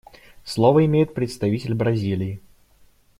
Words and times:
Слово 0.43 0.87
имеет 0.87 1.13
представитель 1.13 1.75
Бразилии. 1.75 2.41